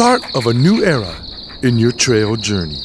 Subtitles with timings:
[0.00, 1.14] start of a new era
[1.62, 2.80] in your trail journey.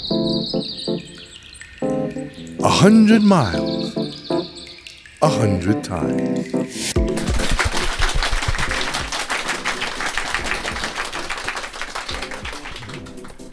[2.60, 3.96] A hundred miles,
[5.22, 6.52] a hundred times.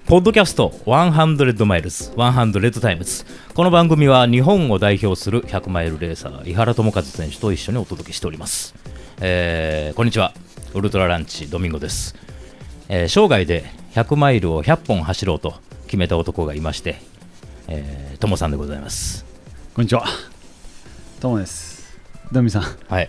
[0.06, 8.74] ポッドキャスト100 Miles 100 Times この番組は日本を代表する100マイルレーサー井原智和選手と一緒にお届けしております、
[9.20, 10.34] えーこんにちは
[10.74, 12.16] ウルトラランチドミンゴです、
[12.94, 13.64] えー生涯で
[13.94, 15.54] 100マイルを100本走ろうと
[15.86, 16.96] 決めた男がいまして、
[17.66, 19.24] えー、トモさんでございます。
[19.74, 20.04] こんにちは。
[21.18, 21.98] ともです。
[22.30, 23.08] ドミさん、はい。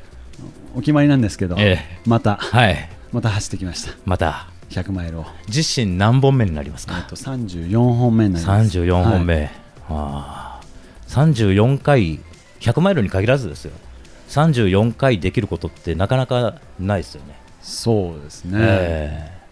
[0.73, 2.89] お決まりなんですけど、えまた、はい。
[3.11, 3.91] また走ってきました。
[4.05, 4.47] また。
[4.69, 5.25] 100マイルを。
[5.49, 6.99] 自身何本目になりますか？
[6.99, 8.79] えっと、34本目になります。
[8.79, 9.51] 34本目、はい。
[9.89, 11.34] あー。
[11.43, 12.21] 34回
[12.62, 13.73] 100マイルに限らずですよ。
[14.29, 19.43] 34回できることってなかなかないですよね、そうですね、え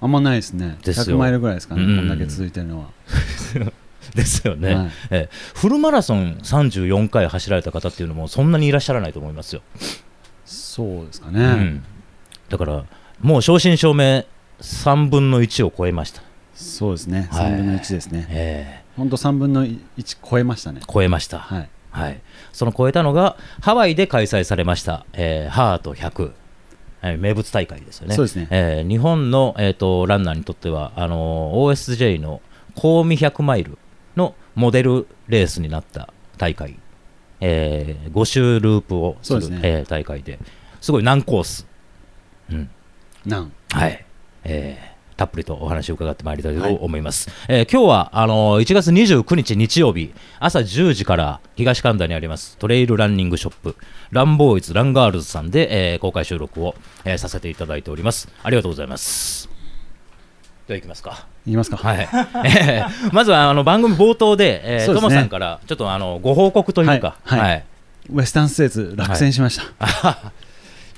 [0.00, 0.78] あんまないですね。
[0.84, 2.86] ですよ100マイルぐらいですかね、うんこんだけ続いてるのは。
[3.08, 3.72] ー
[4.14, 9.62] ですよね、はいえーフルマラソン34回走られた方っていうのもそんなにいらっしゃらないと思いますよ、
[10.46, 11.46] そうですかうね。
[11.52, 11.84] ん、
[12.48, 12.84] だから
[13.20, 14.26] もう正真正銘
[14.60, 16.22] 3分の1を超えました、
[16.54, 17.28] そうですね。
[17.30, 18.26] はい3分の1ですね。
[18.30, 20.80] え本当3分の1超えましたね。
[20.82, 21.68] ー超えました、はい。
[21.90, 22.20] はい、
[22.52, 26.32] その超えたのがハワイで開催されました、えーハート100、
[27.02, 28.14] えー名物大会ですよね。
[28.14, 28.48] そうですね。
[28.50, 32.40] えー日本の、えー、とランナーにとってはあのー OSJ の
[32.74, 33.78] コウミ100マイル
[34.16, 36.78] のモデルレースになった大会、
[37.40, 40.38] え5周ループをするすねえー大会で。
[40.80, 41.66] すごい難コース、
[42.50, 42.70] うん。
[43.26, 44.04] なんはい。
[44.44, 53.76] えーたっぷりとお話を伺ってまいりたいと思います、えー今日はあのー1月29日日曜日朝10時から東神田にありますトレイルランニングショップ
[54.12, 58.28] ランボーイズランガールズさんで、えー公開収録を、えーさせていただいております。
[58.44, 59.48] ありがとうございます。
[60.68, 61.26] では行きますか。
[61.46, 61.76] いきますか。
[61.78, 62.08] はい、
[62.44, 64.94] えーまずはあの番組冒頭で、えーね。
[64.94, 67.40] トモさんからちょっとあのご報告というか、はい。
[67.40, 67.64] はい。
[68.12, 70.32] ウエスタンステーツ落選しました。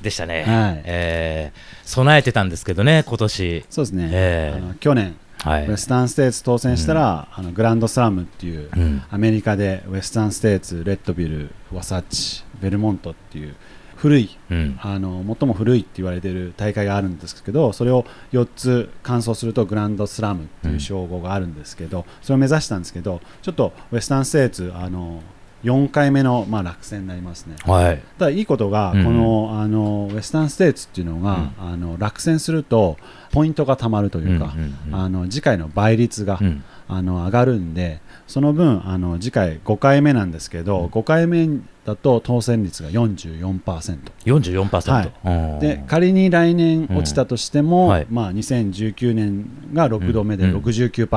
[0.02, 0.82] でしたね、はい。
[0.84, 3.64] えー備えてたんですけどね、今年。
[3.68, 4.08] そうですね。
[4.12, 5.66] ええあの去年、はい。
[5.66, 9.02] ウエスタンステーツ当選したら、あのグランドスラムっていう、うん。
[9.10, 13.56] アメリカでウエスタンステーツレッドビルワサッチベルモントっていう
[13.96, 14.78] 古いうん。
[14.80, 25.22] あの最も古いって言われている大会があるんですけどそれを4つ完走するとグランドスラムっていう称号があるんですけど、それを目指したんですけどちょっとウエスタンステーツあの
[25.64, 27.56] 4回目の、まあ、落選になりますね。
[27.64, 28.02] はい。
[28.18, 29.04] ただいいことが、うん。
[29.04, 32.96] このあのウエスタンステーツっていうのが、あの落選すると
[33.30, 34.94] ポイントがたまるというか、うんうんうん。
[34.94, 36.64] あの次回の倍率が、うん。
[36.92, 41.48] あの上がるんでその分あの次回5回目なんですけど、5回目
[41.84, 43.98] だと当選率が44%。
[44.24, 45.12] 44%、はい。
[45.24, 45.58] うん。
[45.60, 47.88] で仮に来年落ちたとしても、うん。
[47.88, 48.06] はい。
[48.10, 51.08] まあ、2019年が6度目でうん69%、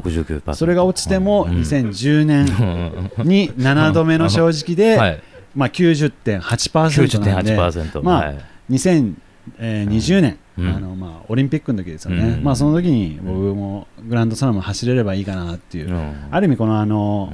[0.00, 1.60] 69%それが落ちてもうん。
[1.60, 2.46] 2010年
[3.24, 5.22] に7度目の正直で、はい、
[5.54, 8.38] まあ、90.8%なんで、90.8%、まあはい
[9.58, 10.68] 2020年、うん。
[10.68, 12.44] あのまあ、オリンピックの時ですよね、うん。
[12.44, 16.28] まあ、その時に僕もグランドスラム走れればいいかなっていう、うん。
[16.30, 17.32] ある意味このあの、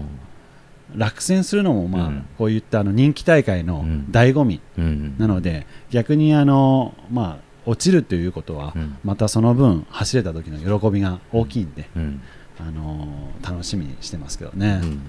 [0.97, 2.27] 落選するのも、まあうん。
[2.39, 4.07] こういったあの人気大会のうん。
[4.11, 5.15] 醍醐味うん。
[5.19, 8.97] なので、逆にあの、まあ、落ちるということは、うん。
[9.05, 12.21] またその分走れた時の喜びが大きいんで、うん。
[12.61, 13.07] あの
[13.41, 14.81] 楽しみにしてますけどね。
[14.83, 15.03] うん。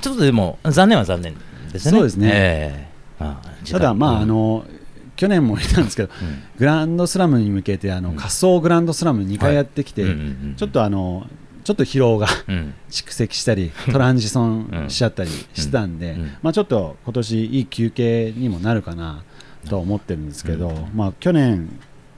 [0.00, 1.34] ちょっとでも残念は残念
[1.72, 1.90] ですね。
[1.90, 2.30] そうですね。
[2.32, 2.88] え
[3.20, 3.22] え。
[3.22, 4.64] まあただ、まあ、うんあの
[5.16, 6.42] 去年も言ったんですけど、うん。
[6.58, 8.16] グランドスラムに向けてあの、うん。
[8.16, 10.20] 仮想グランドスラム2回やってきて、うんうんう
[10.52, 11.26] んちょっとあの
[11.64, 12.74] ちょっと疲労がうん。
[12.90, 19.24] 蓄積したりトランジションしちゃったりしてたんで、まあ、ちょっと今年いい休憩にもなるかな
[19.68, 20.90] と思ってるんですけど、うん。
[20.94, 21.68] まあ、去年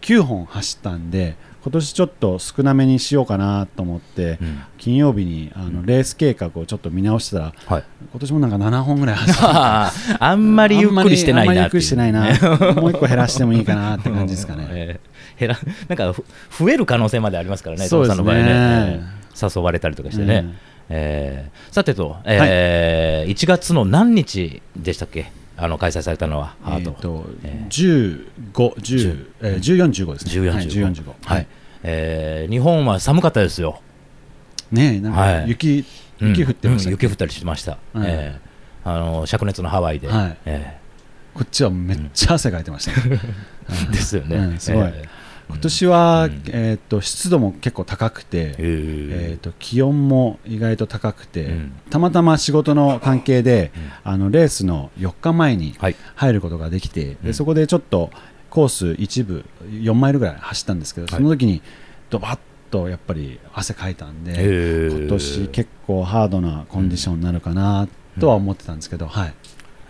[0.02, 1.36] 9本走ったんで
[1.68, 4.62] 今年ちょっと少なめにしようかなと思って、うん。
[4.78, 7.84] 金曜日にあのレース計画をちょっと見直したらはい。
[8.10, 12.20] 今年もなんか7本ぐらい走ってあ あんまりゆっくりしてないなゆっくりしてないな
[12.74, 14.66] もう一個減らしてもいいかなって感じですかね。
[14.72, 15.00] え
[15.38, 15.58] え減ら
[15.88, 16.24] なんかふ
[16.64, 18.32] 増える可能性までありますからね、そうですね。
[18.32, 20.36] ね、ええ誘われたりとかしてね。
[20.38, 20.54] うん。
[20.88, 30.32] えーさてと、えー1月の何日でしたっけ、あの開催されたのは、えーとえ15、10えー14、15ですね。
[30.32, 31.12] 14、はい、14、15。
[31.24, 31.46] はい
[31.82, 33.80] えー日本は寒かったですよ、
[34.72, 35.34] ねえなんはい。
[35.42, 35.84] か雪、
[36.20, 36.28] うん。
[36.30, 37.78] 雪降ってました、うん雪降ったりしてました、はい。
[38.06, 38.48] えー
[38.84, 40.36] あの灼熱のハワイで、はい。
[40.46, 40.78] え
[41.34, 44.82] こっちはめっちゃ汗かいてました、ねー ですよね、うんすごい。
[44.84, 45.08] えー。
[45.48, 46.42] 今年は、うん。
[46.48, 51.72] えー、と湿度も結構高くて、ええー、ーと気温も意外と高くて、うん。
[51.90, 53.72] たまたま仕事の関係で、
[54.04, 55.96] あのレースの4日前にはい。
[56.14, 57.26] 入ることができて、うん。
[57.26, 58.10] でそこでちょっと
[58.50, 61.16] コース一部4マイルぐらい走ったんですけど、はい。
[61.16, 61.62] その時に
[62.10, 62.38] ドバッ
[62.70, 67.88] とやっぱり汗かいたんで、今年結構ハードなコンディションになるかな
[68.20, 69.34] とは思ってたんですけど、はい、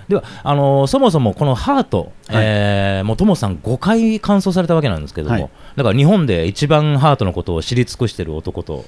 [0.09, 2.45] ではあのーそもそもこのハート、はい。
[2.45, 5.51] えーもうトモさん5回完走されたわけなんですけども、はい。
[5.77, 8.85] だから日本で一番ハートのことを知り尽くしている男と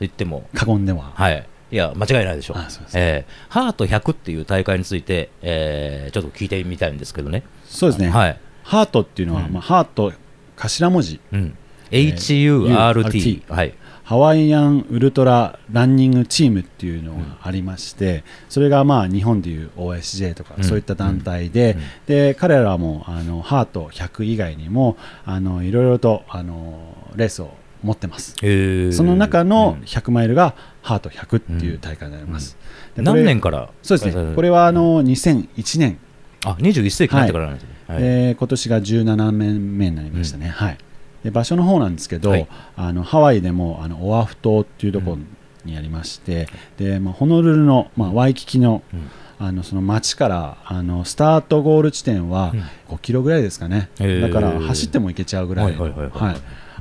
[0.00, 1.46] 言っても過言では、はい。
[1.72, 2.58] いや間違いないでしょう。
[2.94, 7.42] えーハート100っていう大会について、えーちょっと聞いてみたいんですけどね。
[7.64, 9.52] そうですね、はい、ハートっていうのは、うん。
[9.52, 10.12] まあ、ハート
[10.56, 11.20] 頭文字。
[11.32, 13.74] うん、ー HURT、URT はい。
[14.02, 20.64] ハワイアンウルトラランニングチームっていうのがありまして、それがまあ日本でいう OSJ とかうん。
[20.64, 21.82] そういった団体で、うん。
[22.06, 27.50] で彼らもあのハート100以外にもあのいろいろとあのレースを
[27.82, 28.34] 持ってます。
[28.42, 28.92] えー。
[28.92, 29.84] その中のうん。
[29.84, 32.56] 100マイルがハート100っていう大会になります。
[32.96, 33.70] 何年から？
[33.82, 34.34] そうですね。
[34.34, 35.98] これはあの2001年、
[36.44, 38.02] あ21世紀になってからなんですね、はい。
[38.02, 40.48] で今年が17年目になりましたね。
[40.48, 40.78] はい。
[41.24, 42.48] で場所の方なんですけど、はい。
[42.76, 45.18] あのハワイでもあのオアフ島っていうところ
[45.64, 49.10] にありまして、でまあ、ホノルルの、まあ、ワイキキのうん。
[49.38, 52.60] あのその町からあのスタートゴール地点はうん。
[52.96, 55.76] 5キロぐらいですかね、だから走っても行けちゃうぐらい。
[55.76, 56.36] のはい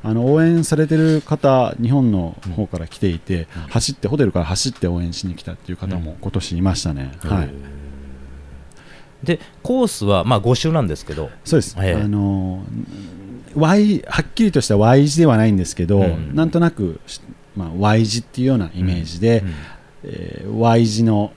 [0.06, 7.50] あの応援されてる方日本の方から来ていて、走ってホテルから走って応援しに来たっていう方も今年いましたね、はい、
[9.26, 11.30] でコースはまあ5周なんですけど。
[11.44, 12.02] そうです、ええ。
[12.02, 12.64] あの
[13.56, 16.36] Y はっきりとした Y 字ではないんですけど、うん。
[16.36, 17.00] なんとなく、
[17.56, 19.54] まあ、Y 字っていうようなイメージで、うん。
[20.04, 21.34] えー Y 字の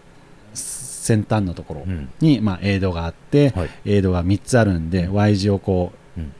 [0.52, 2.10] 先端のところうん。
[2.20, 3.70] に、まあ、エイドがあって、はい。
[3.86, 6.32] エイドが3つあるんで Y 字をこう、うん。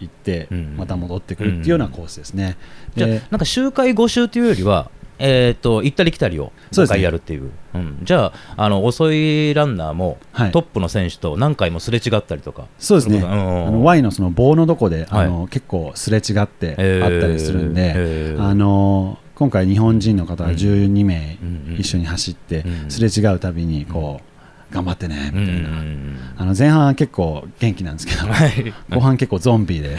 [0.00, 0.76] 行って、うん。
[0.76, 2.56] また戻ってくるっていうようなコースですね。
[2.96, 6.96] じゃあでなんか周回5周というよりは、えー、と行ったり来たりを5そうですね。
[6.96, 7.50] 回やるっていう。
[7.74, 7.98] うん。
[8.02, 10.50] じゃああの遅いランナーも、はい。
[10.52, 12.66] トップの選手と何回もすれ違ったりとか。
[12.78, 13.32] そうですね、そうん。
[13.32, 15.26] あの Y のその棒のとこで、はい。
[15.26, 17.04] あの結構すれ違ってえー。
[17.04, 18.42] あったりするんで、えー。
[18.42, 20.56] あの今回、日本人の方がうん。
[20.56, 21.38] 12名
[21.78, 22.90] 一緒に走って、うん。
[22.90, 24.27] すれ違うたびにこう、
[24.70, 26.18] 頑張ってねみたいな、うん。
[26.36, 28.74] あの前半は結構元気なんですけど、 はい。
[28.90, 29.96] 後半結構ゾンビで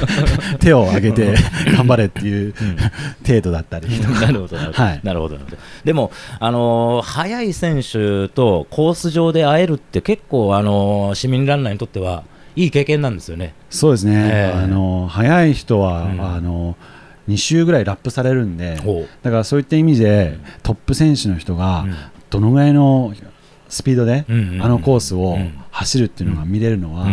[0.60, 1.34] 手を上げて
[1.74, 2.54] 頑張れっていう
[3.26, 3.88] 程度だったり。
[3.88, 4.20] とか。
[4.26, 5.00] なるほどなるほど、 はい。
[5.02, 5.56] なるほどなるほど。
[5.84, 12.24] でも、あのー速い選手とコース上で会えるって結構、あのー市民ランナーにとっては
[12.54, 13.54] いい経験なんですよね。
[13.70, 14.58] そうですね、ええ。
[14.62, 16.20] あの速い人は、うん。
[16.20, 16.76] あの
[17.28, 21.94] 2周ぐらいラップされるんで、ほだからそういった意味で、トップ選手の人がうん。
[22.30, 23.12] どのぐらいの
[23.72, 24.24] スピードで、
[24.60, 25.58] あのコースをうん。
[25.70, 27.08] 走るっていうのが見れるのは、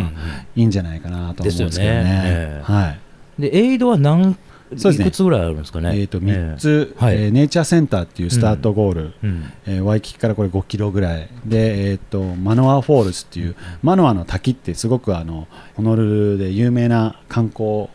[0.53, 2.03] いいんじゃないかなと思うんですけどね。
[2.03, 2.71] ねええ。
[2.71, 2.99] はい
[3.41, 4.35] でエイドは何
[4.75, 5.07] そうですね。
[5.07, 5.97] いくつぐらいあるんですかね？
[5.97, 7.15] えー、と3つ、はい。
[7.15, 9.43] えーネイチャーセンターっていうスタートゴール、うん。
[9.65, 11.29] えーワイキキからこれ5キロぐらい。
[11.45, 17.87] で、えー、とマノアフォールスっていうマノアの滝ってすごくあのホノルルで有名な観光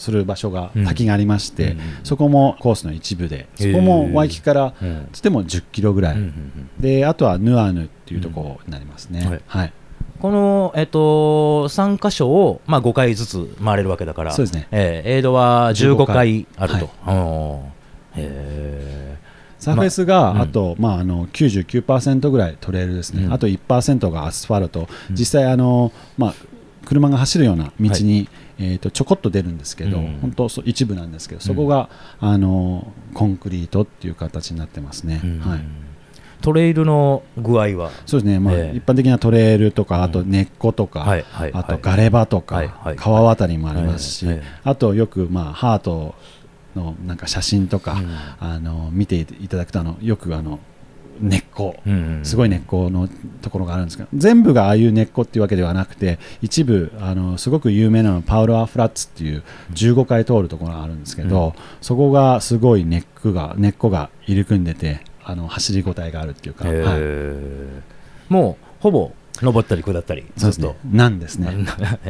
[0.00, 0.84] する場所が、うん。
[0.86, 5.08] 滝がありまして、うんそこもコースの一部でそこもワイキキからうん。
[5.12, 6.70] つっても10キロぐらい、うんうんうん。
[6.80, 9.30] であとはヌアヌっていうところになりますね、うん。
[9.30, 9.40] はい。
[9.46, 9.72] はい。
[10.20, 14.68] この、えっと、3箇所を、まあ、5回ずつ回れるわけだから、そうですね。
[14.70, 16.90] えーエイドは15回あると。
[17.04, 17.16] はい。
[17.16, 17.80] うん
[18.16, 19.18] へ
[19.58, 23.32] サーフェスが、まああと、まあ、あの99%ぐらいトレイルですね、うん。
[23.32, 25.16] あと1%がアスファルト、うん。
[25.16, 26.34] 実際あの、まあ、
[26.86, 28.28] 車が走るような道に、
[28.60, 30.18] えー、とちょこっと出るんですけど、うん。
[30.20, 31.88] 本当そう一部なんですけど、そこが
[32.20, 35.20] あのコンクリートっていう形になってますね。
[35.24, 35.50] ーうん。
[35.50, 35.60] はい。
[36.42, 38.76] トレイルの具合は、そうですね、まあええ。
[38.76, 41.82] 一般的なトレイルとか、あと根っことか、はいはいあとはい。
[41.82, 42.96] ガレ場とか、はいはい。
[42.96, 44.46] 川渡りもありますし、はいはい。
[44.64, 46.14] あとよく、まあ、ハート
[46.74, 48.08] のなんか写真とか、うん。
[48.40, 50.60] あの見ていただくとあのよくあの
[51.20, 51.76] 根っこ、
[52.22, 53.08] すごい根っこの
[53.42, 59.42] ところがあるんですけど全部がああいう根っこっていうわけではなくて一部あのすごく有名なのパウロアフラッツっていう
[59.74, 61.62] 15回通るところがあるんですけど、うん。
[61.80, 66.98] そこがすごい根っこが根っこが入り組んでてあの走り応えがあるっていうか、へはい。
[66.98, 67.80] ー
[68.28, 69.12] もうほぼ
[69.42, 70.68] 登ったり下ったり、そうですね。
[70.68, 70.96] ずっと？
[70.96, 71.50] なんですね。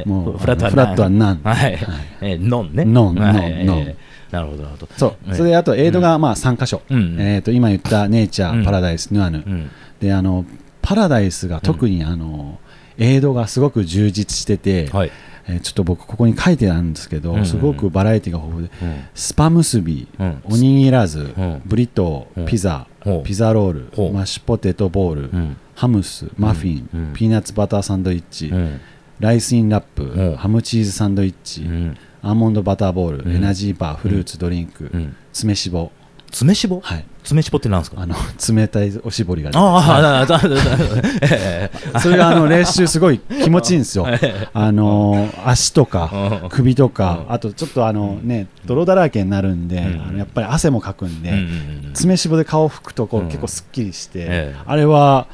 [0.07, 1.79] もう フラットはなんはい、はい。
[2.23, 2.85] えーノンね。
[2.85, 3.65] ノンはい。
[3.65, 3.67] ノン。
[3.67, 3.97] ノンえー
[4.31, 4.89] なるほど、なるほど。
[4.97, 5.17] そう。
[5.29, 5.35] ええ。
[5.35, 7.17] それであとエイドがまあ3箇所、うん。
[7.19, 9.71] えー、と今言ったネイチャー、うんパラダイスヌアヌ、うん
[10.01, 10.45] であの
[10.83, 12.59] パラダイスが特にあの、
[12.97, 15.11] エイドがすごく充実してて、はい。
[15.47, 19.05] えーちょっと僕ここに書いてあるんですけど、すごくバラエティが豊富でうん。
[19.15, 20.43] スパムスビ、うん。
[20.45, 21.63] おにぎらず、ん。
[21.67, 22.45] ブリトうん。
[22.45, 22.87] ー、ピザ、
[23.25, 25.57] ピザロール、マッシュポテトボール、うん。
[25.75, 27.13] ハムス、マフィン、うん。
[27.15, 28.81] ピーナッツバターサンドイッチ、うん。
[29.19, 30.37] ライスインラップ、うん。
[30.37, 33.37] ハムチーズサンドイッチ、うんアーモンドバターボール、うん。
[33.37, 35.17] エナジーバー、フルーツドリンク、うん。
[35.33, 35.91] 詰めしぼ、
[36.27, 38.01] 詰めしぼはい、爪絞ってなんですか？
[38.03, 38.15] あの
[38.55, 44.07] 冷たいおしぼりがああ、それがあの練習すごい気持ちいいんですよ。
[44.55, 46.49] あの足とかうん。
[46.51, 47.33] 首とか、うん。
[47.33, 49.77] あとちょっとあのね泥だらけになるんで、
[50.17, 54.25] やっぱり汗もかくんで、うんうんうん爪しぼで顔を拭くとこう、うん結構すっきりして、え
[54.55, 54.57] え。
[54.65, 55.27] あれは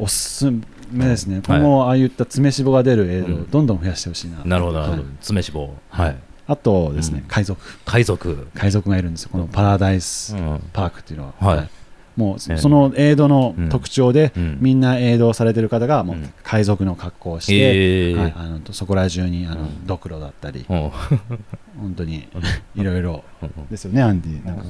[0.00, 0.52] おすす
[0.94, 1.42] めですね。
[1.46, 3.34] 今後ああいった爪しぼが出る映像うん。
[3.42, 4.44] をどんどん増やしてほしいな。
[4.44, 5.02] なるほど、なるほはい。
[5.02, 5.08] ど。
[5.20, 5.70] 爪脂肪。
[5.90, 6.16] はい。
[6.46, 7.24] あとですね、うん。
[7.28, 7.60] 海賊。
[7.84, 8.46] 海賊。
[8.54, 9.30] 海賊がいるんですよ。
[9.32, 11.68] このパラダイスうんパークっていうのは、はい。
[12.16, 14.58] もうええそのエイドの特徴で、うん。
[14.60, 16.32] みんなエイドをされてる方がもううん。
[16.42, 19.86] 海賊の格好をして、ええはい、あのそこら中にあの、うん。
[19.86, 20.90] ドクロだったり、うん。
[21.80, 22.28] 本当に
[22.76, 23.24] いろいろ。
[23.70, 24.46] ですよね、アンディ。
[24.46, 24.64] なんか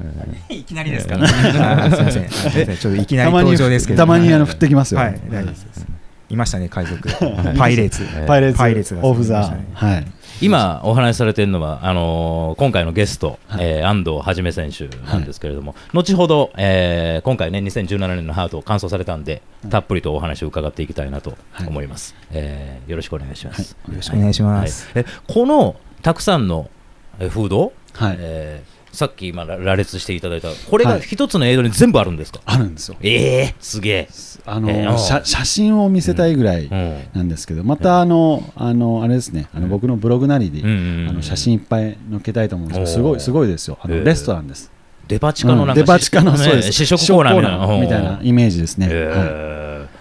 [0.48, 1.16] いきなりですか。
[1.18, 2.28] あーすみません。
[2.28, 3.98] すみませんちょっといきなりたまに登場ですけど。
[3.98, 5.00] たまにあの振ってきますよ。
[5.00, 5.86] はい、大丈夫です。
[6.30, 7.08] いましたね、海賊。
[7.08, 8.04] はいパイレーツ。
[8.14, 10.06] えパイレーツパイレーツがオフザはい。
[10.40, 21.36] 今お話しされているのはあのー今回のゲスト、はいえー安藤はじめ選手なんですけれども、後ほど、えー今回ね2017年のハートを完走されたんで、たっぷりとお話を伺っていきたいなと
[21.66, 24.88] 思います、えーよろしくお願いします、はいよろしくお願いします。
[24.94, 26.70] はいえこのたくさんの
[27.18, 31.00] えーフード、はいえーさっき今羅羅列していただいたこれがはい。
[31.00, 32.96] 一つの映像に全部あるんですか、あるんですよ。
[33.02, 34.08] ええすげえ、
[34.46, 37.02] あの、えー写写真を見せたいぐらいうん。
[37.14, 43.78] なんですけど、またあの、あの、あれですね、あの僕のブログなりで、あの写真いっぱい載っけたいと思うんですけど、すごい、すごいですよ。
[43.82, 44.04] あの、えー。
[44.04, 44.70] レストランです。
[45.06, 46.72] デパ地下のなんか、うんデパ地下の、ねそうです。
[46.72, 48.20] 試食コーナーみたいな。
[48.22, 48.86] イメージですね。
[48.86, 48.96] はい。
[48.96, 49.98] えー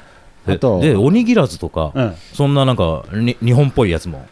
[0.50, 2.16] あとでおにぎらずとか、うん。
[2.34, 4.26] そんななんかに日本っぽいやつも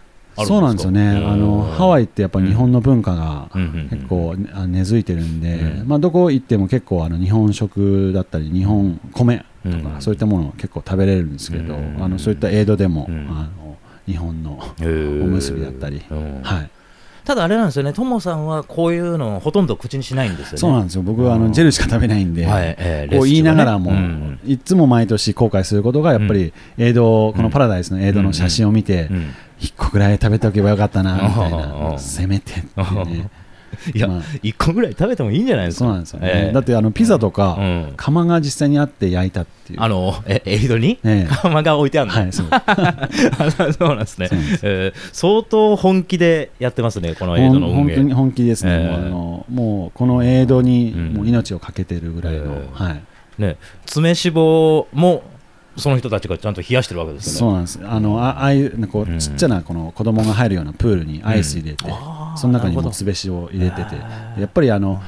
[0.43, 1.23] そうなんですよね。
[1.25, 3.89] あの、ハワイってやっぱ日本の文化がうんうんうん。
[3.89, 4.35] 結構
[4.67, 5.87] 根付いてるんで、うん。
[5.87, 10.01] まあどこ行っても結構あの日本食だったり日本米とか、うん。
[10.01, 11.97] そういったものを結構食べれるんですけど、うん。
[12.03, 13.27] あのそういったエイドでも、うん。
[13.29, 13.77] あの
[14.07, 16.41] 日本のおむすびだったり、うん。
[16.43, 16.69] はい。
[17.23, 17.91] ただあれなんですよね。
[17.91, 20.57] ともさんはこういうのをほとんど口にしないんですよね。
[20.59, 21.01] そうなんですよ。
[21.01, 22.75] 僕はあうんのジェルしか食べないんで、はい。
[22.77, 29.25] えーこう言いながらも、レシピはねいつも毎年後悔することがやっぱりエイド、このパラダイスのエイドの写真を見て、うんうん
[29.59, 31.91] 一個ぐらい食べておけばよかったな みたいうん。
[31.91, 33.29] な、せめてってね。
[33.93, 34.21] いや、まあ。
[34.41, 35.85] 一個ぐらい食べてもいいんじゃないですか。
[35.85, 36.31] そうなんですよね。
[36.33, 37.93] えーだってあのピザとか、うん。
[37.97, 39.81] 窯が実際にあって焼いたっていう。
[39.81, 40.97] あのえエイドに？
[41.03, 41.31] ええ。
[41.41, 42.47] 釜が置いてあるの、はい、そう。
[43.77, 44.27] そうなんですね。
[44.27, 49.09] そうなんですえー相当本気でやってますねこのエイドの本当に本気ですね、ええ。
[49.09, 51.13] もうもうこのエイドにうん。
[51.13, 52.83] もう命を懸けてるぐらいの、ええ。
[52.83, 53.01] はい、
[53.39, 55.23] ね爪脂肪も
[55.77, 57.39] その人たちがちゃんと冷やしてるわけですよね。
[57.39, 57.79] そうなんです。
[57.83, 59.15] あのあああいうこうん。
[59.15, 62.37] うちっちゃなこの子供が入るようなプールにアイス入れて、あー。
[62.37, 63.95] その中にもつべしを入れてて
[64.39, 65.01] やっぱりあの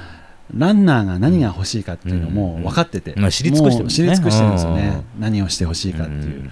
[0.56, 6.52] ランナーが何が欲しいかっていうのも分かってて、うんまあ知り尽くしてる知り尽くしてるんですよね、何をしてほしいかっていう、うん。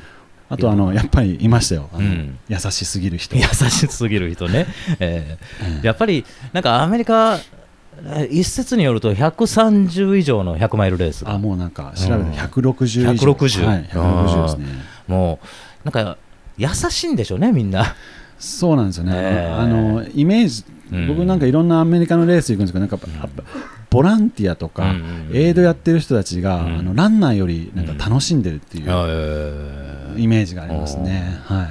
[0.50, 1.02] あとあのや。
[1.02, 1.90] っぱりいましたよ。
[1.94, 2.38] あの、うん。
[2.50, 3.36] 優しすぎる人。
[3.38, 4.68] 優しすぎる人ね、
[5.00, 7.55] ええーやっぱりなんかアメリカ、えー
[8.30, 11.34] 一説によると130以上の100マイルレースが。
[11.34, 12.32] あもうなんか調べうん。
[12.32, 14.66] て160以上、160はい、160ですね。
[15.08, 15.48] もう
[15.86, 16.18] なんか
[16.58, 17.96] 優しいんでしょうね、みんな。
[18.40, 19.54] そうなんですよね、ええ。
[19.54, 21.08] あのイメージ、うん。
[21.08, 23.44] 僕なんかいろんなアメリカのレース行くんですけど、なんかやっぱ
[23.90, 26.80] ボランティアとか、うんうんエイドやってる人たちが、うん。
[26.80, 30.20] あのランナーよりなんか楽しんでるっていうえー。
[30.20, 31.40] イメージがありますね。
[31.46, 31.68] はい。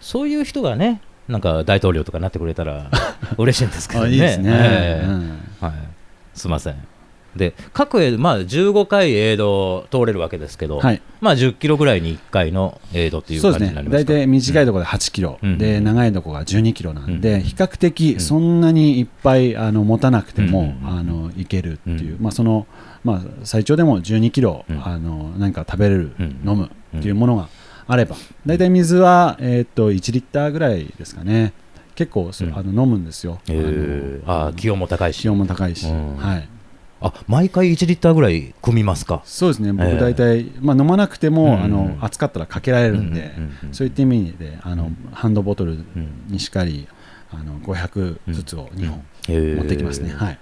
[0.00, 2.90] そういう人がね、なんか大統領とかになってくれたら
[3.36, 4.06] 嬉しいんですけどね。
[4.06, 5.38] あいいですね、えーうん。
[5.60, 5.72] はい、
[6.34, 6.74] すみません。
[7.36, 15.58] で各エまあ、15回エイド通れるわけですけど、はい、まあ、10キロぐらいに1回のエイドっていう感そうですねじになりますか大体短いところで8キロ、うん。
[15.58, 17.40] で長いところが12キロなんで、うん。
[17.42, 18.20] 比較的ん。
[18.20, 22.22] そんなにいっぱいあの持たなくても、うんあのいけるっていう、うん。
[22.22, 22.66] まあその
[23.04, 24.86] まあ、最長でも12キロ、うん。
[24.86, 26.40] あの何か食べれる、うん。
[26.44, 27.48] 飲むっていうものが
[27.90, 28.14] あれば、
[28.46, 31.52] 大体水は、えー、と1リッターぐらいですかね、
[31.94, 32.56] 結構そうん。
[32.56, 35.22] あの飲むんですよ、えー、あー気温も高いし。
[35.22, 36.16] 気温も高いし、うん。
[36.16, 36.48] はい、
[37.00, 39.22] あ毎回1リッターぐらい汲みますか？
[39.24, 40.00] そうですね、僕えー。
[40.00, 41.62] 大体、まあ、飲まなくても、うん。
[41.62, 44.96] あの暑かったらかけられるんで、うんうんうんそういった意味であの、うん。
[45.12, 46.24] ハンドボトルうん。
[46.28, 46.86] にしかり、
[47.32, 49.56] あの500ずつを2本えー。
[49.56, 50.12] 持ってきますね。
[50.12, 50.38] はい。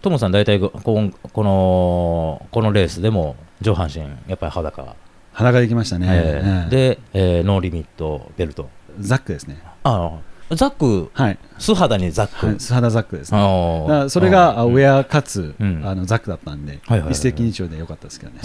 [0.00, 4.96] トモさん大体ここんこのこのレースでも上半身やっぱり裸、
[5.32, 6.70] 裸できましたね、えーええ。
[6.70, 8.68] で、えーノーリミットベルト。
[9.00, 10.18] ザックですね、あ
[10.50, 11.10] あザック。
[11.14, 13.38] はい、素肌にザック、はい、素肌ザックですね。
[14.10, 15.82] それがウェアかつ、うん。
[15.82, 17.12] あのザックだったんで、はいはいはい。
[17.12, 18.40] 一石二鳥でよかったですけどね。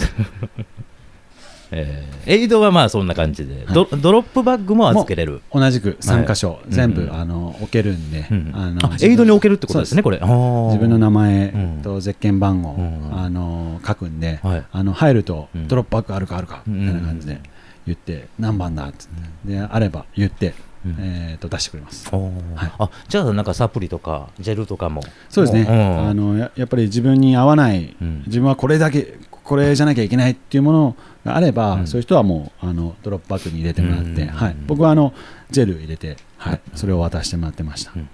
[1.70, 10.18] えーエイドはまあそんな感じで、ドドロップバッグも預けれる、同じく3箇所、うん全部、うんあの置けるんで、うんあのあエイドに置けるってことですね、これ。
[10.18, 11.80] 自分の名前うん。
[11.82, 14.64] とゼッケン番号、うんあの書くんで、はい。
[14.70, 15.68] あの入ると、うん。
[15.68, 17.40] ドロップバッグあるかあるかみたいな感じで
[17.86, 19.06] 言って、何番だって、
[19.46, 20.52] であれば言って、
[20.84, 20.96] うん。
[20.98, 22.10] えー、と出してくれます。
[22.14, 22.18] は
[22.66, 22.72] い。
[22.78, 25.00] あじゃあなんかサプリとかジェルとかも。
[25.30, 26.08] そうですね、うん。
[26.08, 28.24] あのややっぱり自分に合わない、うん。
[28.26, 30.96] 自分はこれだけこれじゃなきゃいけないっていうもの
[31.28, 31.86] があれば、うん。
[31.86, 34.28] そういう人はもうあのドロップバッグに入れてもらって、うん。
[34.28, 35.12] はい、僕はあの
[35.50, 37.92] ジェル入れて、はい、それを渡してもらってました。
[37.94, 38.08] うん。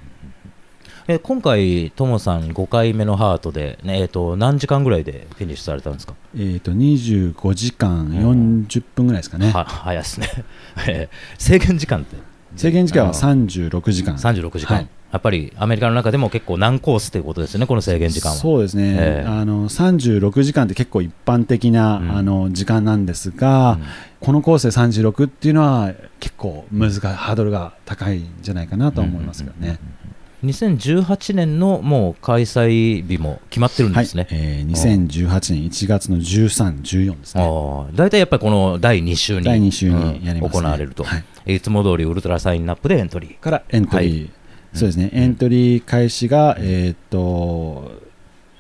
[1.07, 6.15] え今回ともさん5回目のハートで、ねえー、と何時間ぐらいでフィニッシュされたんですか？
[6.35, 10.29] えー、と25時間40分ぐらいですかね、は早いですね。
[10.89, 12.17] えー制限時間って？
[12.57, 14.15] 制限時間はあの36時間。
[14.15, 18.37] 36時間、はいやっぱりアメリカの中でも結構難コースということですよねこの制限時間は。
[18.37, 19.29] そうですね、ええ。
[19.29, 22.11] あの36時間って結構一般的な、うん。
[22.11, 23.79] あの時間なんですが、
[24.19, 29.79] このコースで36っていうのは結構難しいハードルが高いんじゃないかなとは思いますけどね。
[30.43, 37.45] 2018年のもう開催日も決まってるんはいですね、えー2018年1月の13、14ですね。
[37.95, 40.41] 大体やっぱりこの第2週に第2週にやりますね。
[40.41, 41.55] うん行われると、はい。
[41.55, 43.39] い、つも通りウルトラサインナップでエントリー。
[43.39, 44.44] からエントリー、はい
[44.75, 45.19] そうですね、うん。
[45.19, 48.03] エントリー開始が、えーっと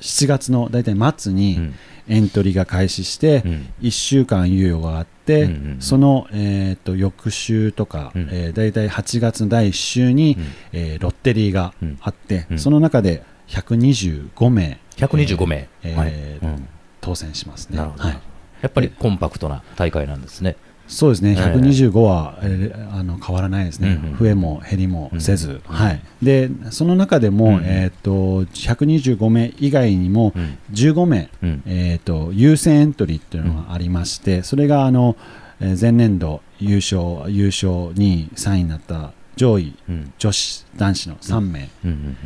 [0.01, 1.75] 7月の大体末にうん。
[2.07, 3.69] エントリーが開始して、うん。
[3.81, 5.49] 1週間猶予があって、
[5.81, 8.29] その、えー、と翌週とか、うん。
[8.31, 10.45] えー、大体8月の第1週に、うん。
[10.73, 11.99] えーロッテリーがうん。
[12.03, 12.59] あって、うん。
[12.59, 16.63] その中で125名125名、えー
[17.01, 17.77] 当選しますね。
[17.77, 18.19] なるほど、はい、
[18.63, 20.57] やっぱりコンパクトな大会なんですね。
[20.87, 24.19] そうですね、えー125は、えーあの変わらないですね、うんうん。
[24.19, 30.59] 増えも減りもせず、うんはい、でその中でも、うんえー、と125名以外にもうん。
[30.73, 31.63] 15名、うん。
[31.67, 35.17] えー、と優先エントリーっていうのがありまして、それがあの、
[35.61, 40.13] えー前年度優勝優勝2位3位になった上位うん。
[40.19, 41.71] 女子男子の3名。
[41.85, 42.17] うんうん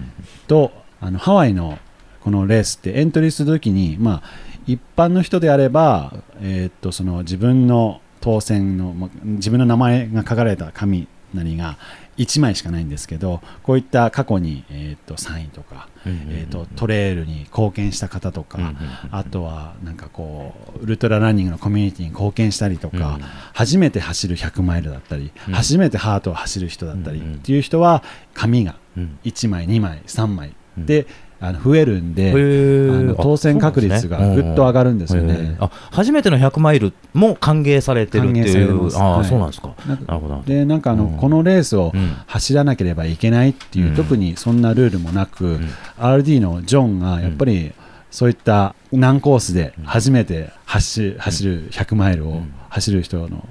[0.46, 1.78] と、あのハワイの
[2.20, 4.22] このレースってエントリーするときに、まあ、
[4.66, 11.76] 一般の人であれば、えー、とその自分の当選のま自分の名前が書かれた紙なりが
[12.16, 18.74] 1枚しかないんですけどこういった過去に、えー、と3位とか、うんえー、とトレイルに貢献した方とか、うんうん
[19.10, 25.54] あとはなんかこうウルトラランニングのコミュニティに貢献したりとか、うん初めて走る100マイルだったり、うん。
[25.54, 27.34] 初めてハートを走る人だったりうんうん。
[27.36, 28.02] っていう人は
[28.34, 29.18] 紙がうん。
[29.24, 30.54] 1枚2枚3枚。
[30.76, 30.86] うん。
[30.86, 31.06] で、
[31.40, 35.56] あの増えるんで、あの当選確率がぐっと上がるんですよね。
[35.60, 39.74] あ初めての100マイルも歓迎されてるっていう、あそうなんですか。
[39.86, 40.42] なるほど。
[40.46, 41.16] でなんかあの、うん。
[41.16, 42.16] このレースをうん。
[42.26, 43.94] 走らなければいけないっていう、うん。
[43.94, 45.68] 特にそんなルールもなく、ん。
[45.98, 47.72] RD のジョンがやっぱり
[48.10, 53.46] そういった難コースで初めて走走る100マイルをうん走る人の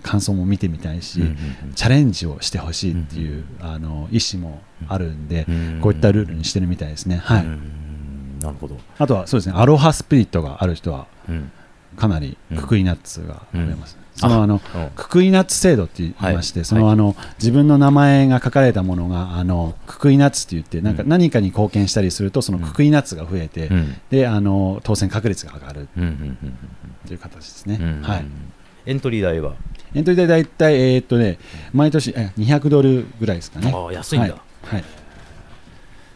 [0.00, 1.22] 感想も見てみたいし、
[1.74, 5.78] チャレンジをしてほしいっていう、あの意思もあるんで、うん。
[5.80, 7.16] こういったルールにしてるみたいですね。
[7.16, 7.44] はい。
[7.44, 8.78] うんなるほど。
[8.98, 11.52] あとはそうですね、アロハスピリットがある人はうん。
[11.96, 13.96] かなりククイナッツが増えます。
[13.96, 14.78] うんそのあのう。
[14.78, 16.64] んククイナッツ制度って言いまして、はい。
[16.64, 24.00] そのあの自分の名前が書かれたものがあのククイナッツって言ってなんかうん何かに貢献したりするとそのククイナッツが増えて、うん。
[24.10, 25.88] であの当選確率が上がる
[27.06, 27.78] という形ですね。
[28.02, 28.24] はい。
[28.86, 29.54] エントリー代は、
[29.94, 31.38] エントリー代大体えーっとね
[31.72, 33.72] 毎年え200ドルぐらいですかね。
[33.74, 34.36] ああ安いんだ、は
[34.72, 34.74] い。
[34.76, 34.84] はい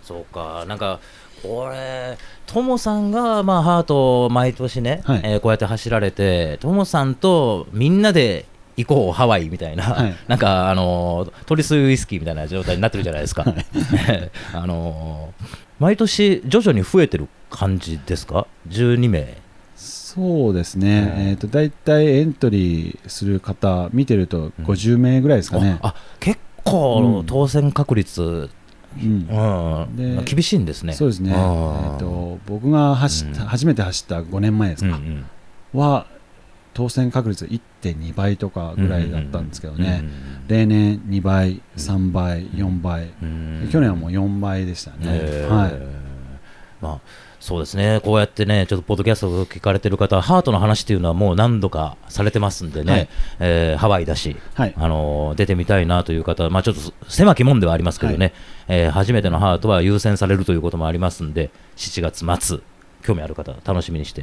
[0.04, 1.00] そうか、なんか、
[1.42, 8.44] これ、ともさんが、まあ、ハートを毎年ね、はいえーこうやって走られて、ともさんとみんなで
[8.76, 13.46] 行こう、ハワイみたいな、はいなんか、あのー、トリスウイスキーみたいな状態になってるじゃないですか。
[14.52, 15.46] あのー
[15.80, 19.38] 毎年、徐々に増えてる感じですか、12名。
[20.14, 25.78] そうですね、うんえー、と大体エントリーする方見てると50名ぐらいですかね。
[25.82, 28.48] あ結構、うん当選確率、
[28.96, 30.24] うん。
[30.24, 30.92] 厳しいんですね。
[30.92, 31.96] そうですね、えあー。
[31.96, 33.48] ー、と僕が走った、うん。
[33.48, 35.00] 初めて走った5年前ですか、
[35.72, 36.06] は
[36.74, 43.68] 当選確率1.2倍とかぐらいだったんですけどね、うん例年2倍、3倍、4倍、うん。
[43.72, 44.98] 去年はもう4倍でしたね。
[45.02, 45.52] えー。
[45.52, 45.72] はい。
[46.82, 47.00] まあ、
[47.44, 53.08] そうですね、こうやってね、ちょっとポッドキャストを聞かれてる方は、ハートの話っていうのはもう何度かされてますんでね、はい。
[53.40, 54.72] えーハワイだし、はい。
[54.74, 56.80] あのー出てみたいなという方は、まあ、ちょっと
[57.10, 58.32] 狭き門ではありますけどね、
[58.66, 62.60] えー初めてのハートは優先されるということもありますんで、7月末、
[63.02, 64.22] 興味ある方、楽しみにして、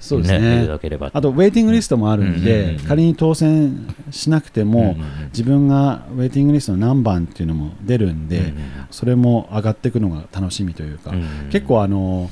[0.00, 0.66] そうですね。
[0.66, 4.96] ただければあとウェイティングリストもあるんで、仮に当選しなくても、
[5.28, 8.52] 自分がウェイティングリストの何番っていうのも出るんで、
[8.90, 12.28] それも上がっていくのが楽しみというか、うん結構あの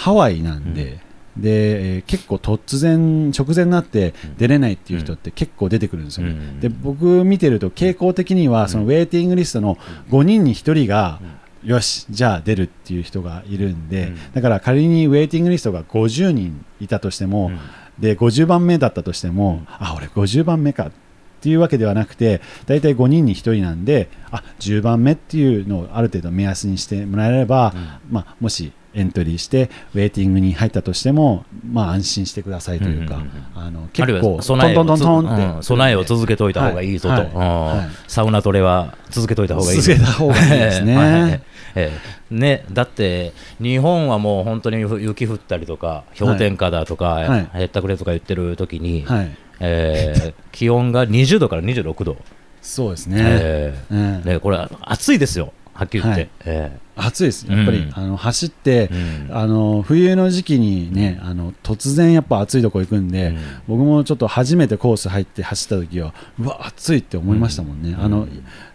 [0.00, 0.98] ハワイなんで、
[1.36, 6.60] でえー結構突然直前になって出れないっていう人って結構出てくるんですよね、うん。
[6.60, 9.76] で僕見てると傾向的にはそのウェイティングリストの
[10.08, 11.20] 5人に1人が、
[11.62, 14.32] よしじゃあ出るっていう人がいるんで、うん。
[14.32, 17.58] だから仮にウェイティングリストが50人いたとしても、うん。
[18.00, 20.92] で50番目だったとしても、あ俺50番目かっ
[21.40, 27.72] っていうわけではなくて大体5人に1人なんであ10番目っていうのをある程度目安にしてもらえれば、
[28.10, 37.40] まあ、もしエントリーしてウェイティングに入ったとしても、まあ、安心してくださいというか、うんうんうんあの結構は備えをトントントントンって、うん備えを続けておいた方がいいぞと、はいはいうん。
[37.40, 37.88] はい。
[38.08, 40.96] サウナトレは続けておいた方がいいぞ続けた方がいいですね。
[40.96, 41.42] はい。
[41.74, 41.92] え
[42.30, 42.34] え。
[42.34, 47.50] ねだって日本はもう本当に雪降ったりとか氷点下だとか、はい。
[47.54, 52.16] へったくれとか言ってる時に、はい、えー気温が20度から26度、
[52.62, 54.32] そうですね、えうんえ。
[54.34, 56.30] ね、これ暑いですよはっきり言って、はい。
[56.44, 58.90] え暑いですやっぱり、うんあの走って
[59.30, 63.38] あの冬の時期にね、あの突然やっぱ暑いとこ行くんで、うん。
[63.66, 68.00] 僕もちょっと初めてコース入って走った時はうわ暑いって思いましたもんね、うん。
[68.02, 68.28] あの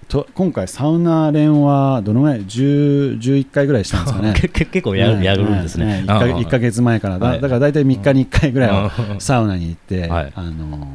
[0.07, 4.33] と今回サウナ連はどのぐらい10 11回ぐらいしたんですかね。
[4.49, 6.03] 結構やる,、やるんですね。
[6.07, 6.35] 1, かうん。
[6.37, 7.19] 1ヶ月前から。
[7.19, 7.41] だ,、はい。
[7.41, 9.21] だから大体3日に1回ぐらいはうん。
[9.21, 10.33] サウナに行って、はい。
[10.33, 10.87] あの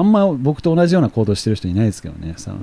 [0.00, 2.62] あんま僕と同じような行動してる人いないですけどねサウナ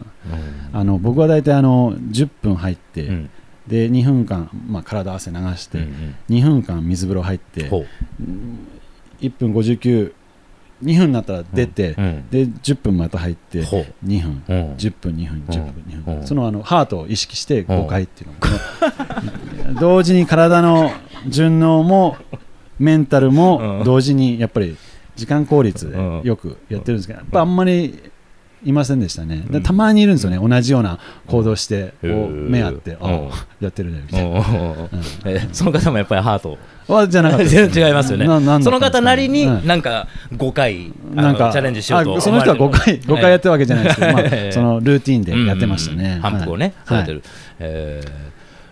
[0.80, 3.30] あの僕は大体あの10分入って、うん。
[3.68, 7.86] で2分間、まあ、体汗流して、うん2分間水風呂入ってほ
[9.20, 10.14] 1分592
[10.82, 12.30] 分になったら出て、ううん。
[12.30, 13.86] で10分また入ってほう。
[14.06, 14.44] 2分。
[14.48, 14.74] うん。
[14.76, 16.28] 10分2分10分2分、うん。
[16.28, 18.34] そのあのハートを意識して5回っていうの。
[18.34, 20.92] をこの同時に体の
[21.28, 22.18] 順応も
[22.80, 23.84] メンタルもうん。
[23.84, 24.76] 同時にやっぱり
[25.18, 26.22] 時間効率でうん。
[26.24, 28.12] よくやってるんですけどやっぱあんまり
[28.64, 30.40] いませんでしたね、たまにいるんですよね。
[30.40, 32.98] 同じような行動して、目あって、
[33.60, 36.58] やってるねみたいな、その方もやっぱりハート。
[36.88, 38.26] はじゃなかった 全然違いますよね。
[38.26, 39.68] その方なりにうん。
[39.68, 44.52] なんか5回あなんかのチャレンジしようとあその人は5回5回やってるわけじゃないですけど、まあ ええ。
[44.52, 46.74] そのルーティンでやってましたね、うん反復をね、
[47.06, 47.22] てる、
[47.60, 48.28] えー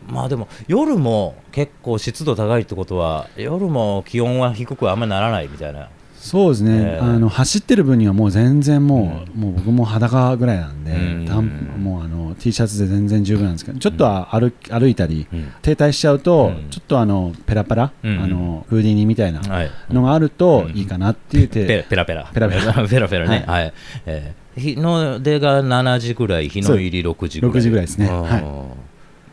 [0.07, 5.89] まあでも夜も結構湿度高いってことは夜も気温は低くはあんまりならないみたいな
[6.25, 6.99] そうですね、ええ。
[6.99, 11.83] あの走ってる分にはもう全然もう,、もう僕も裸ぐらいなんで、うん。
[11.83, 15.53] もうあの T シャツで全然十分なんですけどちょっとは歩歩いたり、うん。
[15.61, 16.69] 停滞しちゃうと、うん。
[16.71, 18.19] ちょっとあのペラペラ、うん。
[18.23, 19.71] あのフーディニみたいなはい。
[19.91, 20.75] のがあるとうん。
[20.75, 22.49] いいかなっていう手、ペラペラペラ。
[22.49, 22.87] ペラペラ。
[22.89, 23.43] ペラペラね。
[23.45, 23.73] ははい、
[24.07, 27.57] えー日の出が7時ぐらい日の入り6時ぐらい。
[27.57, 28.07] 6時ぐらいですね。
[28.07, 28.21] うん。
[28.21, 28.37] は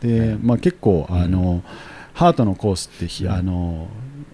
[0.03, 0.05] い。
[0.05, 1.63] で、まあ、結構あの、
[2.13, 3.87] ハートのコースってあの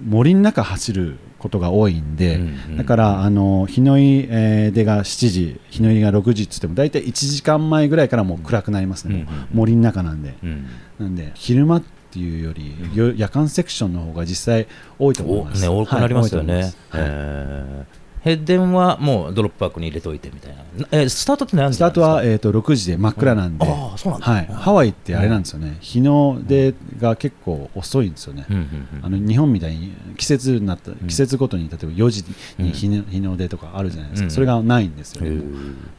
[0.04, 10.36] 森の中走ることが多いんで、うんだからあの日の入りえー出が7時日の入りが6時っつっても大体1時間前ぐらいからもう暗くなりますね、うんもう森の中なんで。
[10.44, 10.68] うん。
[11.00, 23.72] なんで昼間っていうより、よ夜間セクションの方が実際多いと思います、おね、多くなりますよね、はいえーヘッデンはもうドロップバックに入れといてみたいな、えースタートって何時スタートは、えー、と6時で真っ暗なんで、うん。
[23.72, 24.28] ああそうなんだ。
[24.28, 28.56] はい、ハワイってあれなんですよね、日の出が結構遅いんですよね、うん。
[28.56, 28.88] うん。
[28.98, 29.06] うん。
[29.06, 30.96] あの日本みたいに季節になったん。
[30.96, 32.26] 季節ごとに例えば4時
[32.58, 34.32] に日の日の出とかあるじゃないですか、うん。
[34.32, 35.26] それがないんですよ、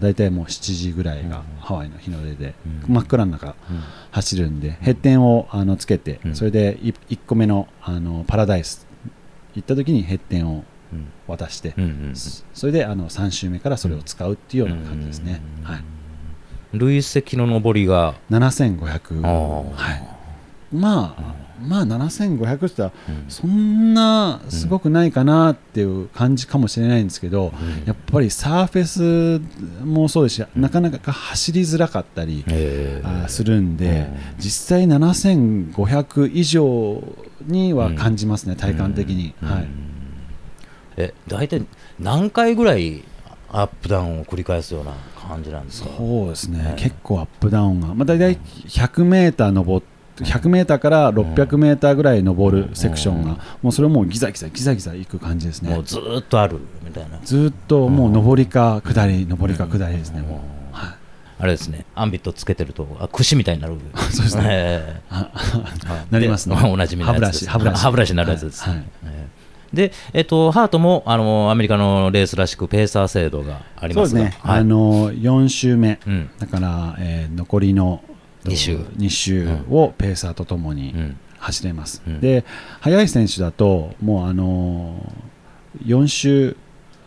[0.01, 1.45] 大体もう7時ぐらいがうん。
[1.61, 2.55] ハワイの日の出で、
[2.87, 2.95] うん。
[2.95, 3.81] 真っ暗の中うん。
[4.11, 6.35] 走るんで、ヘッデンをあのつけて、うん。
[6.35, 8.87] それで1個目のあのパラダイス
[9.55, 10.65] 行った時にヘッデンをうん
[11.27, 12.15] 渡して、うんうん
[12.55, 15.85] それであの3周目からそれを使うっていうような感じですね、うんはい、
[16.73, 19.73] 累積の上りが、7500、あー。
[19.73, 20.09] はい、
[20.73, 23.25] まあ、まあ7500って言ったらうん。
[23.29, 27.85] そんなすごくないかなっていう感じかもしれないんですけど、うん。
[27.87, 32.45] やっぱりサーフェスもそうですし、なかなか走りづらかったり、
[33.29, 34.07] するんで、うん。
[34.39, 37.03] 実際7500以上
[37.47, 39.35] には感じますね、体感的に。
[39.43, 39.90] はいうん
[41.01, 41.63] え大体
[41.99, 43.03] 何回ぐらい
[43.53, 44.93] アップダウンを繰り返すような
[45.29, 45.91] 感じなんですか？
[45.97, 46.75] そうですね、はい。
[46.77, 49.85] 結構アップダウンが、まあ、大体100メーター登っ
[50.17, 53.39] て100メーターから600メーターぐらい登るセクションが、うん。
[53.63, 55.71] もうそれもうギザギザギザギザいく感じですね。
[55.71, 57.19] もうずーっとあるみたいな。
[57.25, 60.95] ずーっともう上りか下り上りか下りですね、もう、はい、
[61.39, 61.87] あれですね。
[61.95, 63.79] アンビットつけてるとあ串みたいになる
[64.13, 65.03] そうですね。
[66.11, 66.57] なりますね。
[66.57, 68.13] でおなじみの歯ブラシ歯ブラシ。
[68.13, 68.65] になるやつです、
[69.73, 74.09] で、えっと、ハートもあのアメリカのレースらしくペーサー制度がありまが。
[74.09, 74.61] そうですすね、はい。
[74.61, 76.31] あの4周目、うん。
[76.39, 78.03] だから、えー残りの
[78.45, 78.77] 二周。
[78.77, 81.17] 2周をペーサーとともにうん。
[81.39, 82.21] 走れます、うん。
[82.21, 82.45] で
[82.81, 86.57] 速い選手だともうあのー4周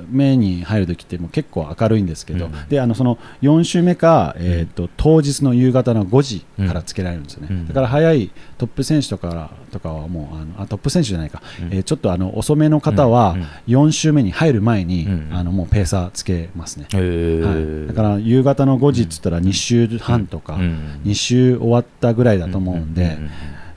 [0.09, 2.69] 目に入るときってもう結構明るいんですけど、うん。
[2.69, 7.67] であのその4周目か、えー、と当日の夕方の5時からつけられるんですよね、うん。
[7.67, 11.73] だから速いトップ選手とかとかはもうあのあトップ選手じゃないか、うん。
[11.73, 13.35] えーちょっとあの遅めの方は
[13.67, 13.87] うん。
[13.87, 15.29] 4周目に入る前に、うん。
[15.31, 21.01] あのもうペーサーつけますね、はい、だから夕方の5時っつったら2周半とか、うん。
[21.05, 23.17] 2周終わったぐらいだと思うんで、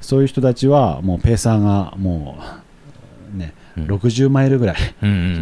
[0.00, 2.38] そういう人たちはもうペーサーがも
[3.34, 4.76] うね、うん60マイルぐらい。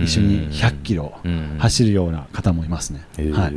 [0.03, 3.07] 一緒に100キロうん走るような方もいますね。
[3.33, 3.55] はい。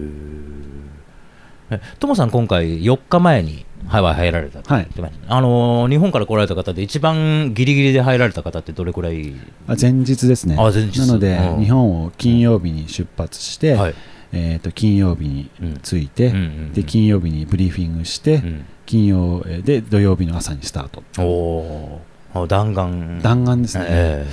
[1.69, 9.33] えトモさん、今回4日前にハワイ入られたって言ってましたあのー日本から来られた方で一番ギリギリで入られた方ってどれくらい、
[9.67, 10.55] あ前日ですね。
[10.57, 10.99] あ前日。
[10.99, 11.63] なので、うん。
[11.63, 13.95] 日本を金曜日に出発して、はい。
[14.33, 15.49] えー、と金曜日に
[15.83, 16.73] 着いて、うん。
[16.73, 18.65] で金曜日にブリーフィングして、うん。
[18.85, 21.03] 金曜えーで土曜日の朝にスタート。
[21.21, 22.43] おー。
[22.43, 23.21] あ弾丸。
[23.21, 23.85] 弾丸ですね。
[23.89, 24.25] え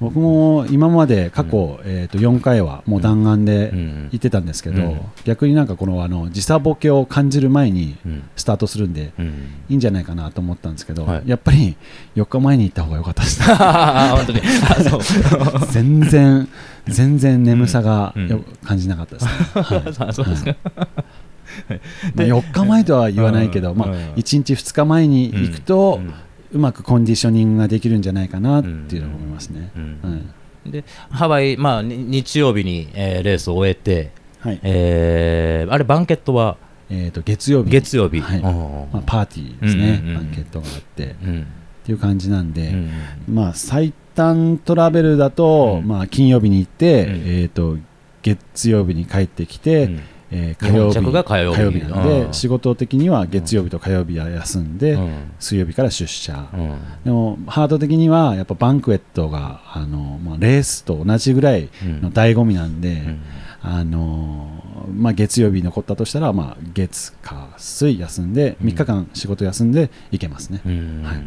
[0.00, 3.70] 僕も今まで過去、えー、と4回はもう弾丸で
[4.10, 5.00] 行ってたんですけど、うん。
[5.24, 8.28] 逆になんかこのあの時差ボケを感じる前にうん。
[8.36, 9.26] スタートするんで、うん。
[9.70, 11.22] いいんじゃないかなと思ったんですけど、はい。
[11.26, 11.76] やっぱり
[12.14, 13.40] 4日前に行った方が良かったです。
[14.32, 14.42] ね
[15.72, 16.48] 全然
[16.86, 18.28] 全然眠さがうん。
[18.28, 19.30] よ感じなかったですね、
[21.68, 21.80] はい。
[22.14, 23.94] まあ、4日前とは言わないけど、まあ、うん。
[23.94, 26.00] うん1日2日前に行くと、
[26.52, 29.70] うまくコンディショニングができるんじゃないかなっていうのを思いますね。
[29.76, 30.32] うん。
[30.70, 34.60] でハワイ、まあ、に日曜日に、えーレースを終えて、はい。
[34.62, 36.56] えーあれ、バンケットは
[36.88, 38.38] えー、と月曜日月曜日、はい。
[38.38, 38.44] うん
[38.92, 41.04] まあ、パーティーですね、バンケットがあって。
[41.04, 41.46] っうん。
[41.84, 42.90] ていう感じなんで、うん。
[43.34, 45.88] まあ、最短トラベルだと、うん。
[45.88, 47.12] まあ、金曜日に行って、うん。
[47.26, 47.76] えー、と
[48.22, 51.12] 月曜日に帰ってきて、うんえー火曜日。
[51.12, 55.12] が火曜日なので、うん仕事的には月曜日と火曜日は休んで、うん。
[55.38, 56.78] 水曜日から出社、うん。
[57.04, 61.68] でもハード的にはやっぱバンクエットがあの、まあ、レースと同じぐらい
[62.02, 63.20] の醍醐味なんで、うん。
[63.62, 64.62] あの
[64.94, 68.68] まあ、月曜日残ったとしたら、まあ、月火水休んでうん。
[68.68, 71.02] 3日間仕事休んで行けますね、うん。
[71.04, 71.22] はい。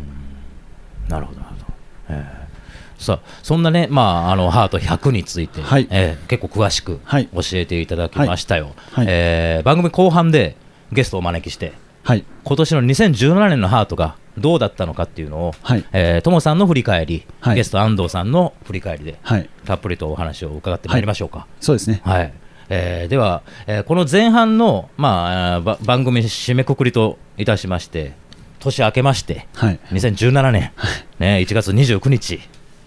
[1.09, 1.73] なるほど、なるほど。
[2.09, 2.49] えー
[2.97, 5.88] さあそんなね、まあ、あのハート100について、はい。
[5.89, 7.27] えー結構詳しくはい。
[7.27, 9.05] 教えていただきましたよ、はい。
[9.10, 10.55] えー番組後半で
[10.91, 12.25] ゲストをお招きして、はい。
[12.43, 15.86] 今年の2017年のハートがどうだったのかっていうのを、はい。
[15.91, 17.55] えー、トモさんの振り返り、はい。
[17.55, 19.49] ゲスト安藤さんの振り返りで、はい。
[19.65, 21.45] たっぷりとお話を伺ってまいりましょうか。
[21.60, 22.01] そうですね。
[22.03, 22.34] はい。
[22.69, 28.13] えーでは、えーこの前半の、まあ、番組締めくくりといたしまして、
[28.60, 29.79] 年明けまして、はい。
[29.91, 30.71] 2017年、
[31.19, 32.39] ね、1月29日、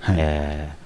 [0.03, 0.83] はい、えー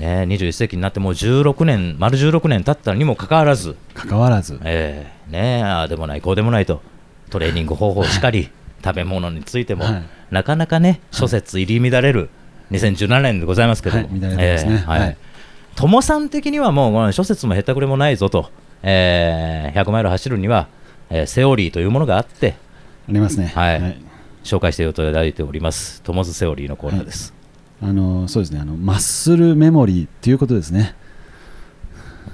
[0.00, 4.58] ね、21世紀になってもう16年、丸16年経ったにもかかわらず、関わらず。
[4.64, 6.80] えーね、ああでもない、こうでもないと、
[7.28, 8.50] トレーニング方法しかり、
[8.84, 10.02] 食べ物についても、はい。
[10.30, 12.30] なかなかね、諸説入り乱れる
[12.70, 14.76] 2017年でございますけども、はい乱れてますね。
[14.86, 15.00] はい。
[15.00, 15.16] はい。
[15.74, 18.50] 友さん的にはもう、諸説もへったくれもないぞと、
[18.82, 20.68] えー100マイル走るには、
[21.10, 22.54] えーセオリーというものがあって、
[23.08, 23.52] ありますね。
[23.54, 24.00] はい。
[24.44, 27.39] 紹介していただいております、トモズセオリーのコーナーです。
[27.82, 30.94] あのそうですねあのマッスルメモリーっていうことですね。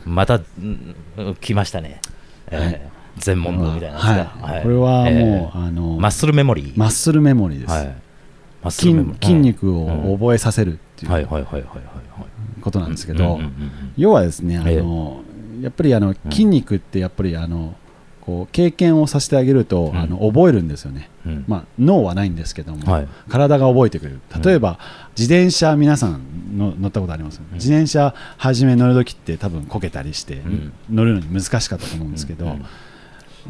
[0.05, 0.95] また、うん
[1.41, 2.01] 来ましたね、
[2.49, 2.81] えーはい
[3.19, 4.47] 全問答みたいなやつが。
[4.47, 4.63] はい。
[4.63, 6.73] これはもう、えあのーマッスルメモリー。
[6.77, 11.53] マッスルメモリーです、はい、筋筋肉うんを覚えさせるってはいいうはいはい。
[11.53, 11.83] はいはい
[12.61, 13.39] ことなんですけど
[13.97, 14.83] 要はですねあええ。
[14.83, 15.23] の
[15.63, 17.75] やっぱりあの筋肉ってやっぱりあの
[18.27, 19.97] こう経験をさせてあげると、うん。
[19.97, 21.45] あの覚えるんですよね、うん。
[21.47, 23.09] まあ、脳はないんですけども、はい。
[23.29, 24.21] 体が覚えてくれる。
[24.45, 24.81] 例えば、
[25.17, 30.73] 自転車皆さんの乗ったことあります、自転車初め乗るときって多分こけたりして、ん。
[30.91, 32.57] 乗るのに難しかったと思うんですけど、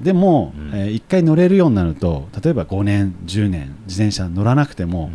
[0.03, 0.71] でも、うん。
[0.75, 5.11] え1回乗れるようになると例えば5年10年自転車乗らなくても、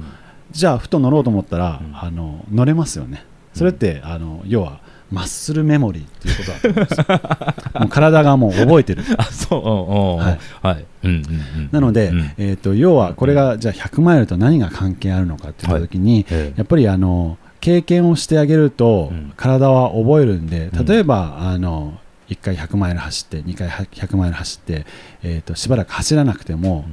[0.50, 1.96] じゃあふと乗ろうと思ったら、うん。
[1.96, 3.26] あの乗れますよね。
[3.54, 4.80] それって、あの要は
[5.12, 7.00] マッスルメモリーっていうことだと思うんです。
[7.00, 9.04] よもう体がもう覚えてる。
[9.18, 9.60] あそう。
[9.60, 10.22] うんう。
[10.22, 10.40] んはい。
[10.62, 10.86] はい。
[11.04, 11.20] うんうんう
[11.64, 11.70] ん。
[11.72, 12.32] なので、うん。
[12.38, 16.58] えー、と要はこれがじゃあ100マイルと何が関係あるのかって言った時に、ええ。
[16.58, 19.34] やっぱりあの経験をしてあげると、うん。
[19.36, 20.86] 体は覚えるんでうん。
[20.86, 24.86] 例えば、あの1回100マイル走って2回100マイル走って、
[25.24, 26.86] えー、としばらく走らなくても、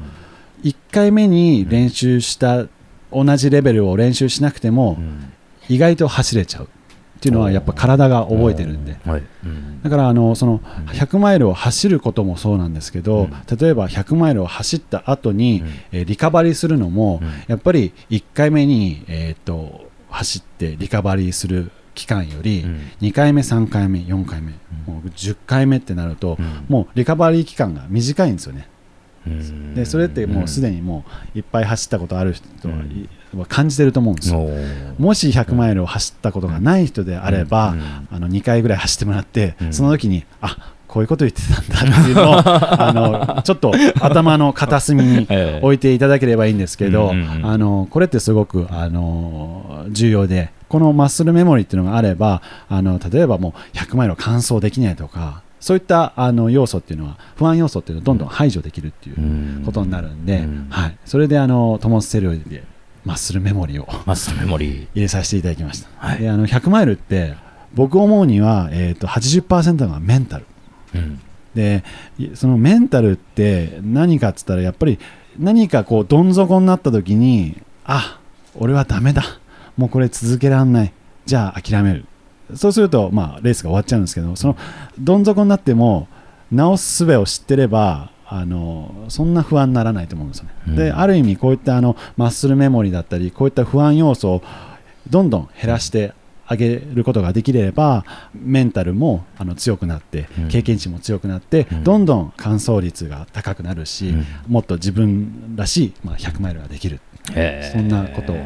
[0.64, 2.64] 1回目に練習した
[3.12, 5.32] 同じレベルを練習しなくても、うん。
[5.68, 6.68] 意外と走れちゃう
[7.18, 8.96] っていうのはやっぱ体が覚えてるんで。
[9.04, 9.22] はい。
[9.44, 9.82] うん。
[9.82, 13.56] だからあのその100マイルを走ることもそうなんですけど、うん。
[13.58, 15.68] 例えば100マイルを走った後に、うん。
[15.92, 17.28] えーリカバリーするのも、うん。
[17.48, 22.80] やっぱり1回目に、えー、と走ってリカバリーする期間より、うん。
[23.00, 24.52] 2回目、3回目、4回目、
[24.86, 26.66] もう10回目ってなると、うん。
[26.68, 28.68] もうリカバリー期間が短いんですよね。
[29.28, 29.74] うん。
[29.74, 32.48] でそれってもうすでにもういっぱい走ったことある人
[33.36, 34.48] は感じてると思うんですよ。
[34.98, 38.08] もし100マイルを走ったことがない人であれば、うん。
[38.10, 39.72] あの2回ぐらい走ってもらって、うん。
[39.72, 45.60] その時にあこういうこと言ってたんだっていうのを あのちょっと頭の片隅に ええ。
[45.62, 47.12] 置いていただければいいんですけど、
[47.42, 60.66] あのこれってすごくあの重要でこのマッスルメモリーっていうのがあればあの例えばもう100マイルを完走できないとかそういったあの要素っていうのは不安要素っていうのはどんどん排除できるっていうことになるんで、うん。
[60.70, 62.64] はい、それであのトモス・セルで
[63.04, 63.86] マッスルメモリーを。
[64.06, 64.88] マッスルメモリー。
[64.94, 66.18] 入れさせていただきました、はい。
[66.18, 67.34] であの100マイルって
[67.74, 70.46] 僕思うには、えー、と80%がメンタル。
[70.94, 71.20] うん。
[71.54, 71.82] で
[72.18, 74.98] いそのメンタルって何かっつったらやっぱり
[75.38, 78.20] 何かこうどん底になった時にあ
[78.54, 79.22] 俺はダメだ。
[79.76, 80.92] もうこれ続けられない。
[81.26, 82.06] じゃあ諦める
[82.54, 84.56] そうすると、まあ、レースが終わっちゃうんですけどその
[84.98, 86.08] どん底になっても
[86.50, 90.76] 直す術を知ってればあのそんな不安にならないと思うんですよね、うん。
[90.76, 94.42] である意味こういったあのマッスルメモリーだったりこういった不安要素を
[95.08, 96.12] どんどん減らして
[96.46, 100.48] あげることができればメンタルもあの強くなってうん。
[100.48, 101.84] 経験値も強くなって、うん。
[101.84, 104.26] どんどん完走率が高くなるし、うん。
[104.46, 107.00] もっと自分らしい、まあ、100マイルができる。
[107.72, 108.36] そんなことを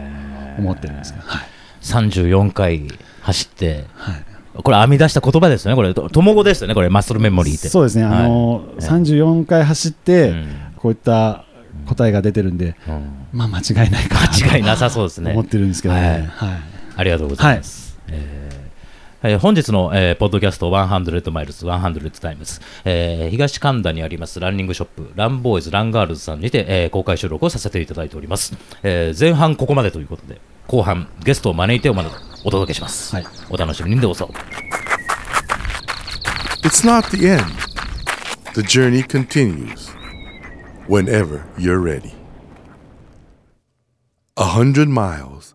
[0.58, 1.51] 思ってるんですけど、はい
[1.82, 2.88] 34回
[3.22, 5.76] 走って、はいこれ編み出した言葉ですよね。
[5.76, 6.74] これ、と友語ですよね。
[6.74, 7.70] これ、マッスルメモリーって。
[7.70, 11.44] そうですね、あのはい34回走って、うんこういった
[11.86, 15.30] 答えが出てるんで、うんまあ、間違いないか間違いなさそうですね。
[15.30, 16.00] 思ってるんですけどね。
[16.00, 16.60] はいはい
[16.96, 17.98] ありがとうございます。
[18.08, 18.52] えー
[19.24, 31.94] えー本日の、えーポッドキャスト100 Miles 100 Times、えー東神田にありますランニングショップ Run boys Run girls さんにて、えー公開収録をさせていただいております、えー前半ここまでということで後半ゲストを招いてお
[32.50, 34.30] 届けします、はいお楽しみにどうぞ
[36.62, 37.42] It's not the end.
[38.54, 39.90] The journey continues
[40.86, 42.14] whenever you're ready.
[44.36, 45.54] A hundred miles,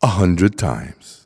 [0.00, 1.17] a hundred times.